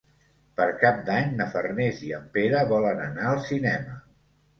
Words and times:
Per 0.59 0.65
Cap 0.83 1.01
d'Any 1.09 1.35
na 1.41 1.45
Farners 1.51 1.99
i 2.07 2.09
en 2.19 2.23
Pere 2.37 2.63
volen 2.73 3.03
anar 3.05 3.29
al 3.33 3.43
cinema. 3.51 3.95